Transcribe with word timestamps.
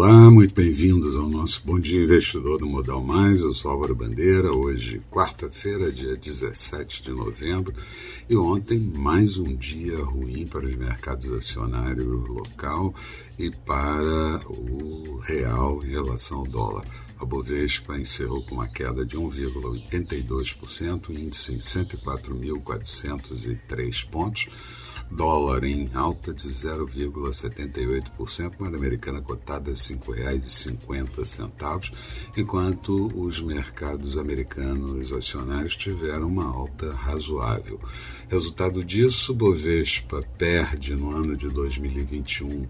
Olá, 0.00 0.30
muito 0.30 0.54
bem-vindos 0.54 1.16
ao 1.16 1.28
nosso 1.28 1.60
Bom 1.66 1.80
Dia 1.80 2.04
Investidor 2.04 2.60
do 2.60 2.66
Modal 2.66 3.02
Mais. 3.02 3.40
Eu 3.40 3.52
sou 3.52 3.72
Álvaro 3.72 3.96
Bandeira. 3.96 4.56
Hoje, 4.56 5.02
quarta-feira, 5.10 5.90
dia 5.90 6.16
17 6.16 7.02
de 7.02 7.10
novembro, 7.10 7.74
e 8.30 8.36
ontem 8.36 8.78
mais 8.78 9.38
um 9.38 9.56
dia 9.56 9.98
ruim 9.98 10.46
para 10.46 10.68
os 10.68 10.76
mercados 10.76 11.32
acionários 11.32 12.28
local 12.28 12.94
e 13.36 13.50
para 13.50 14.40
o 14.46 15.18
real 15.18 15.84
em 15.84 15.90
relação 15.90 16.38
ao 16.38 16.46
dólar. 16.46 16.86
A 17.18 17.24
Bovespa 17.24 17.98
encerrou 17.98 18.44
com 18.44 18.54
uma 18.54 18.68
queda 18.68 19.04
de 19.04 19.16
1,82%, 19.16 21.10
índice 21.10 21.54
em 21.54 21.58
104.403 21.58 24.08
pontos 24.08 24.48
dólar 25.10 25.64
em 25.64 25.90
alta 25.94 26.32
de 26.32 26.48
0,78%, 26.48 28.52
moeda 28.58 28.76
americana 28.76 29.20
cotada 29.20 29.70
a 29.70 29.74
R$ 29.74 29.78
5,50, 29.78 31.92
enquanto 32.36 33.06
os 33.18 33.40
mercados 33.40 34.18
americanos 34.18 35.12
acionários 35.12 35.74
tiveram 35.76 36.28
uma 36.28 36.44
alta 36.44 36.92
razoável. 36.92 37.80
Resultado 38.28 38.84
disso, 38.84 39.34
Bovespa 39.34 40.22
perde 40.36 40.94
no 40.94 41.10
ano 41.10 41.36
de 41.36 41.48
2021 41.48 42.68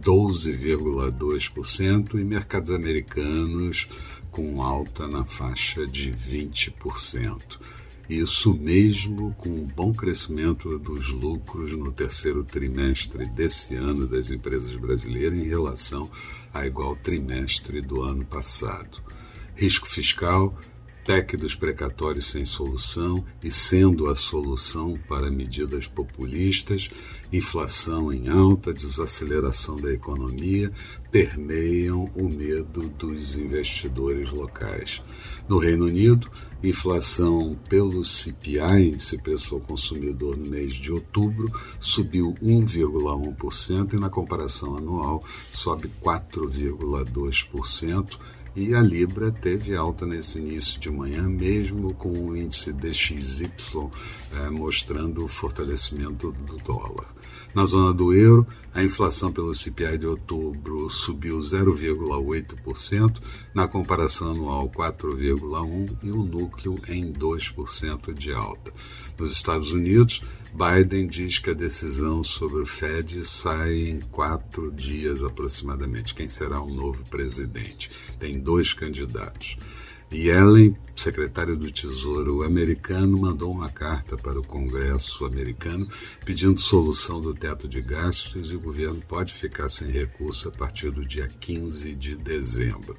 12,2% 0.00 2.14
e 2.14 2.24
mercados 2.24 2.70
americanos 2.70 3.86
com 4.30 4.62
alta 4.62 5.06
na 5.06 5.24
faixa 5.24 5.86
de 5.86 6.10
20%. 6.10 7.60
Isso 8.08 8.52
mesmo 8.52 9.34
com 9.38 9.62
o 9.62 9.66
bom 9.66 9.92
crescimento 9.92 10.78
dos 10.78 11.08
lucros 11.08 11.72
no 11.72 11.90
terceiro 11.90 12.44
trimestre 12.44 13.26
desse 13.26 13.74
ano 13.74 14.06
das 14.06 14.30
empresas 14.30 14.74
brasileiras 14.76 15.38
em 15.38 15.48
relação 15.48 16.10
a 16.52 16.66
igual 16.66 16.94
trimestre 16.96 17.80
do 17.80 18.02
ano 18.02 18.24
passado. 18.24 19.02
Risco 19.56 19.88
fiscal, 19.88 20.54
PEC 21.04 21.36
dos 21.36 21.54
precatórios 21.54 22.30
sem 22.30 22.44
solução 22.44 23.24
e 23.42 23.50
sendo 23.50 24.08
a 24.08 24.16
solução 24.16 24.98
para 25.06 25.30
medidas 25.30 25.86
populistas, 25.86 26.90
inflação 27.32 28.12
em 28.12 28.28
alta, 28.28 28.72
desaceleração 28.72 29.76
da 29.76 29.92
economia, 29.92 30.72
permeiam 31.10 32.10
o 32.16 32.28
medo 32.28 32.88
dos 32.88 33.36
investidores 33.36 34.30
locais. 34.30 35.02
No 35.46 35.58
Reino 35.58 35.84
Unido, 35.84 36.30
inflação 36.62 37.54
pelo 37.68 38.02
CPI, 38.02 38.88
índice 38.88 39.20
ao 39.52 39.60
consumidor 39.60 40.34
no 40.36 40.46
mês 40.46 40.72
de 40.74 40.90
outubro, 40.90 41.52
subiu 41.78 42.34
1,1% 42.42 43.92
e 43.92 44.00
na 44.00 44.08
comparação 44.08 44.76
anual 44.76 45.22
sobe 45.52 45.90
4,2% 46.02 48.18
e 48.56 48.74
a 48.74 48.80
Libra 48.80 49.32
teve 49.32 49.74
alta 49.74 50.06
nesse 50.06 50.38
início 50.38 50.78
de 50.78 50.90
manhã, 50.90 51.28
mesmo 51.28 51.92
com 51.94 52.10
o 52.10 52.36
índice 52.36 52.72
DXY 52.72 53.50
eh, 54.32 54.50
mostrando 54.50 55.24
o 55.24 55.28
fortalecimento 55.28 56.30
do 56.32 56.56
dólar. 56.58 57.12
Na 57.54 57.64
zona 57.66 57.92
do 57.92 58.12
euro, 58.12 58.46
a 58.72 58.82
inflação 58.82 59.32
pelo 59.32 59.54
CPI 59.54 59.98
de 59.98 60.06
outubro 60.06 60.90
subiu 60.90 61.38
0,8%, 61.38 63.20
na 63.54 63.68
comparação 63.68 64.32
anual 64.32 64.68
4,1% 64.68 65.96
e 66.02 66.10
o 66.10 66.24
núcleo 66.24 66.80
em 66.88 67.12
2% 67.12 68.12
de 68.12 68.32
alta. 68.32 68.72
Nos 69.16 69.30
Estados 69.30 69.70
Unidos, 69.70 70.20
Biden 70.54 71.08
diz 71.08 71.40
que 71.40 71.50
a 71.50 71.54
decisão 71.54 72.22
sobre 72.22 72.62
o 72.62 72.66
Fed 72.66 73.24
sai 73.24 73.88
em 73.88 73.98
quatro 73.98 74.70
dias 74.70 75.24
aproximadamente. 75.24 76.14
Quem 76.14 76.28
será 76.28 76.60
o 76.60 76.72
novo 76.72 77.04
presidente? 77.06 77.90
Tem 78.20 78.38
dois 78.38 78.72
candidatos. 78.72 79.58
Yellen, 80.12 80.76
secretário 80.94 81.56
do 81.56 81.72
Tesouro 81.72 82.44
americano, 82.44 83.18
mandou 83.18 83.50
uma 83.50 83.68
carta 83.68 84.16
para 84.16 84.38
o 84.38 84.46
Congresso 84.46 85.24
americano 85.24 85.88
pedindo 86.24 86.60
solução 86.60 87.20
do 87.20 87.34
teto 87.34 87.66
de 87.66 87.80
gastos 87.82 88.52
e 88.52 88.56
o 88.56 88.60
governo 88.60 89.02
pode 89.08 89.34
ficar 89.34 89.68
sem 89.68 89.90
recurso 89.90 90.48
a 90.48 90.52
partir 90.52 90.92
do 90.92 91.04
dia 91.04 91.28
15 91.40 91.92
de 91.96 92.14
dezembro. 92.14 92.96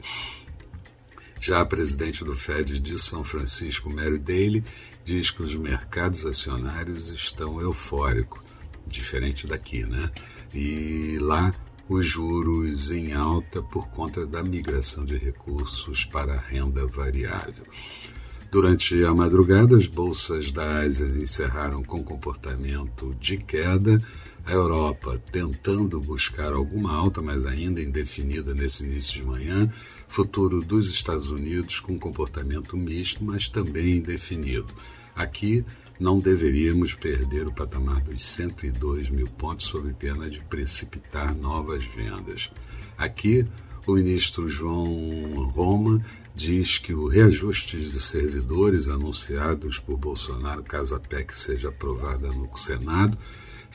Já 1.46 1.62
a 1.62 1.66
presidente 1.66 2.24
do 2.24 2.34
Fed 2.34 2.80
de 2.80 2.98
São 2.98 3.24
Francisco, 3.24 3.88
Mary 3.88 4.18
Daly, 4.18 4.64
diz 5.04 5.30
que 5.30 5.44
os 5.44 5.56
mercados 5.56 6.26
acionários 6.26 7.12
estão 7.12 7.62
eufóricos, 7.62 8.42
diferente 8.88 9.46
daqui, 9.46 9.84
né? 9.84 10.10
E 10.52 11.20
lá 11.22 11.54
os 11.88 12.04
juros 12.04 12.90
em 12.90 13.14
alta 13.14 13.62
por 13.62 13.88
conta 13.90 14.26
da 14.26 14.44
migração 14.44 15.06
de 15.06 15.18
recursos 15.18 16.04
para 16.04 16.34
a 16.34 16.40
renda 16.40 16.88
variável. 16.88 17.64
Durante 18.52 19.06
a 19.06 19.14
madrugada, 19.14 19.78
as 19.78 19.86
bolsas 19.86 20.52
da 20.52 20.80
Ásia 20.80 21.06
encerraram 21.06 21.84
com 21.84 22.04
comportamento 22.04 23.16
de 23.20 23.38
queda. 23.38 24.02
A 24.46 24.52
Europa 24.52 25.20
tentando 25.32 26.00
buscar 26.00 26.54
alguma 26.54 26.94
alta, 26.94 27.20
mas 27.20 27.46
ainda 27.46 27.82
indefinida 27.82 28.54
nesse 28.54 28.86
início 28.86 29.14
de 29.14 29.24
manhã. 29.24 29.74
Futuro 30.08 30.62
dos 30.62 30.88
Estados 30.88 31.32
Unidos 31.32 31.80
com 31.80 31.98
comportamento 31.98 32.78
misto, 32.78 33.24
mas 33.24 33.50
também 33.50 33.98
indefinido. 33.98 34.72
Aqui, 35.16 35.66
não 36.00 36.20
deveríamos 36.20 36.94
perder 36.94 37.48
o 37.48 37.54
patamar 37.54 38.02
dos 38.02 38.24
102 38.24 39.10
mil 39.10 39.28
pontos 39.28 39.66
sob 39.66 39.92
pena 39.94 40.30
de 40.30 40.42
precipitar 40.42 41.34
novas 41.34 41.84
vendas. 41.84 42.52
Aqui, 42.96 43.48
o 43.88 43.94
ministro 43.94 44.48
João 44.48 45.46
Roma 45.56 46.04
diz 46.36 46.78
que 46.78 46.94
o 46.94 47.08
reajuste 47.08 47.80
de 47.80 48.02
servidores 48.02 48.90
anunciados 48.90 49.80
por 49.80 49.98
Bolsonaro, 49.98 50.62
caso 50.64 50.94
a 50.94 51.00
PEC 51.00 51.36
seja 51.36 51.70
aprovada 51.70 52.28
no 52.28 52.56
Senado, 52.58 53.18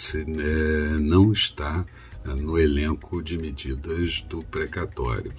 se, 0.01 0.25
né, 0.25 0.99
não 0.99 1.31
está 1.31 1.85
né, 2.25 2.35
no 2.35 2.59
elenco 2.59 3.23
de 3.23 3.37
medidas 3.37 4.23
do 4.23 4.43
precatório. 4.43 5.31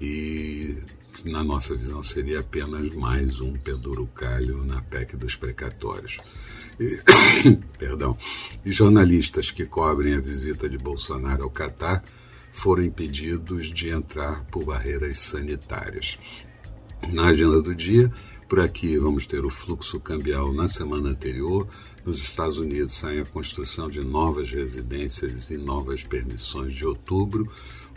E 0.00 0.76
na 1.24 1.44
nossa 1.44 1.76
visão, 1.76 2.02
seria 2.02 2.40
apenas 2.40 2.92
mais 2.94 3.40
um 3.40 3.52
pendurucalho 3.52 4.64
na 4.64 4.82
PEC 4.82 5.16
dos 5.16 5.36
precatórios. 5.36 6.18
E, 6.80 6.98
perdão. 7.78 8.18
E 8.64 8.72
jornalistas 8.72 9.52
que 9.52 9.64
cobrem 9.64 10.14
a 10.14 10.20
visita 10.20 10.68
de 10.68 10.78
Bolsonaro 10.78 11.44
ao 11.44 11.50
Catar 11.50 12.02
foram 12.52 12.82
impedidos 12.82 13.68
de 13.68 13.88
entrar 13.88 14.44
por 14.46 14.64
barreiras 14.64 15.20
sanitárias. 15.20 16.18
Na 17.12 17.26
agenda 17.26 17.62
do 17.62 17.72
dia, 17.72 18.12
por 18.48 18.60
aqui 18.60 18.96
vamos 18.96 19.26
ter 19.26 19.44
o 19.44 19.50
fluxo 19.50 20.00
cambial 20.00 20.52
na 20.54 20.66
semana 20.66 21.10
anterior. 21.10 21.68
Nos 22.04 22.22
Estados 22.22 22.58
Unidos 22.58 22.94
sai 22.94 23.20
a 23.20 23.24
construção 23.26 23.90
de 23.90 24.00
novas 24.00 24.50
residências 24.50 25.50
e 25.50 25.58
novas 25.58 26.02
permissões 26.02 26.74
de 26.74 26.86
outubro 26.86 27.46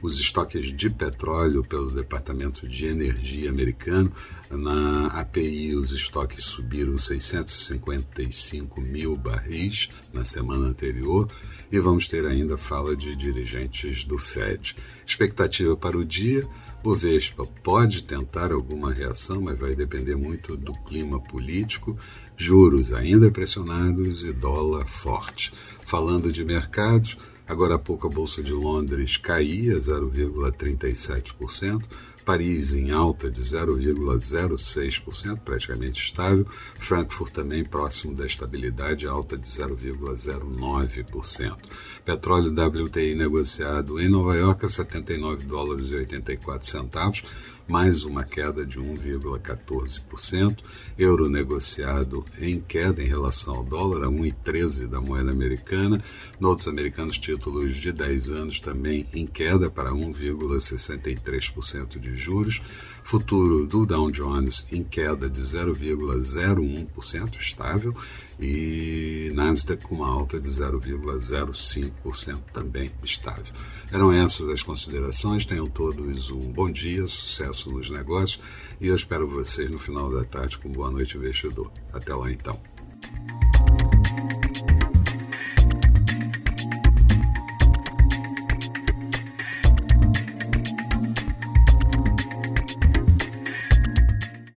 os 0.02 0.20
estoques 0.20 0.76
de 0.76 0.90
petróleo 0.90 1.64
pelo 1.64 1.92
Departamento 1.92 2.68
de 2.68 2.86
Energia 2.86 3.50
americano. 3.50 4.12
Na 4.50 5.08
API, 5.08 5.76
os 5.76 5.92
estoques 5.92 6.44
subiram 6.44 6.98
655 6.98 8.82
mil 8.82 9.16
barris 9.16 9.90
na 10.12 10.26
semana 10.26 10.68
anterior. 10.68 11.30
E 11.72 11.80
vamos 11.80 12.08
ter 12.08 12.26
ainda 12.26 12.58
fala 12.58 12.96
de 12.96 13.16
dirigentes 13.16 14.04
do 14.04 14.18
FED. 14.18 14.76
Expectativa 15.06 15.78
para 15.78 15.98
o 15.98 16.04
dia: 16.04 16.48
o 16.84 16.96
Vespa 16.96 17.46
pode 17.64 18.04
tentar 18.04 18.52
alguma 18.52 18.92
reação, 18.92 19.42
mas 19.42 19.60
vai 19.60 19.76
depender 19.76 20.16
muito 20.16 20.58
do 20.58 20.74
clima 20.84 21.20
político. 21.20 21.96
Juros 22.36 22.92
ainda 22.92 23.30
pressionados 23.30 24.24
e 24.24 24.34
dólar 24.34 24.88
forte. 24.88 25.54
Falando 25.86 26.32
de 26.32 26.44
mercados, 26.44 27.18
Agora 27.48 27.76
há 27.76 27.80
pouco 27.80 28.08
a 28.08 28.10
Bolsa 28.10 28.42
de 28.42 28.52
Londres 28.52 29.18
caía 29.18 29.76
0,37%, 29.76 31.84
Paris 32.22 32.74
em 32.74 32.92
alta 32.92 33.30
de 33.30 33.42
0,06%, 33.42 35.40
praticamente 35.40 36.02
estável, 36.04 36.48
Frankfurt 36.80 37.34
também 37.34 37.64
próximo 37.64 38.16
da 38.16 38.26
estabilidade, 38.26 39.08
alta 39.08 39.38
de 39.38 39.48
0,09%. 39.48 41.58
Petróleo 42.06 42.52
WTI 42.52 43.16
negociado 43.16 44.00
em 44.00 44.08
Nova 44.08 44.36
York 44.36 44.66
a 44.66 44.70
79 44.70 45.46
dólares 45.46 45.92
e 45.92 45.96
84 45.96 46.68
centavos, 46.68 47.24
mais 47.68 48.04
uma 48.04 48.24
queda 48.26 48.66
de 48.66 48.80
1,14%. 48.80 50.58
Euro 50.98 51.30
negociado 51.30 52.26
em 52.40 52.60
queda 52.60 53.02
em 53.02 53.08
relação 53.08 53.56
ao 53.56 53.64
dólar, 53.64 54.04
a 54.04 54.10
1,13 54.10 54.88
da 54.88 55.00
moeda 55.00 55.32
americana. 55.32 56.04
Notos 56.40 56.68
americanos 56.68 57.18
títulos 57.18 57.78
de 57.78 57.94
10 57.94 58.32
anos 58.32 58.60
também 58.60 59.08
em 59.14 59.26
queda 59.26 59.70
para 59.70 59.92
1,63% 59.92 61.98
de 61.98 62.11
de 62.12 62.18
juros, 62.18 62.62
futuro 63.04 63.66
do 63.66 63.86
Dow 63.86 64.12
Jones 64.12 64.66
em 64.72 64.84
queda 64.84 65.30
de 65.30 65.42
0,01%, 65.42 67.36
estável, 67.40 67.96
e 68.40 69.32
Nasdaq 69.34 69.84
com 69.84 69.96
uma 69.96 70.08
alta 70.08 70.40
de 70.40 70.50
0,05%, 70.50 72.40
também 72.54 72.92
estável. 73.04 73.54
Eram 73.92 74.12
essas 74.12 74.48
as 74.50 74.64
considerações. 74.64 75.46
Tenham 75.46 75.68
todos 75.68 76.32
um 76.32 76.52
bom 76.52 76.72
dia, 76.72 77.06
sucesso 77.06 77.70
nos 77.70 77.90
negócios 77.90 78.40
e 78.80 78.88
eu 78.88 78.96
espero 78.96 79.28
vocês 79.28 79.70
no 79.70 79.78
final 79.78 80.12
da 80.12 80.24
tarde 80.24 80.58
com 80.58 80.70
boa 80.70 80.90
noite 80.90 81.18
investidor. 81.18 81.72
Até 81.94 82.16
lá 82.16 82.32
então. 82.32 82.60